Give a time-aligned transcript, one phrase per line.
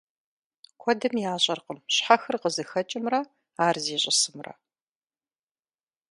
[0.81, 3.19] Куэдым ящӀэркъым щхьэхыр къызыхэкӀымрэ
[3.65, 4.53] ар зищӀысымрэ.